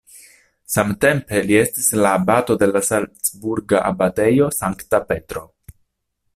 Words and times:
Samtempe 0.75 1.41
li 1.49 1.57
estis 1.59 1.89
la 1.99 2.15
abato 2.21 2.57
de 2.63 2.71
la 2.71 2.83
salcburga 2.89 3.85
abatejo 3.93 4.51
Sankta 4.59 5.05
Petro. 5.13 5.49